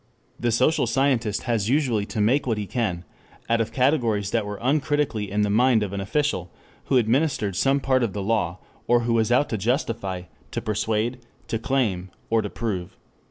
[0.39, 3.05] The social scientist has usually to make what he can
[3.47, 6.51] out of categories that were uncritically in the mind of an official
[6.85, 11.19] who administered some part of a law, or who was out to justify, to persuade,
[11.49, 12.97] to claim, or to prove.